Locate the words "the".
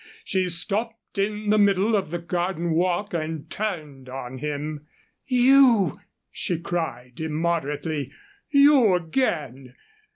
1.51-1.59, 2.09-2.17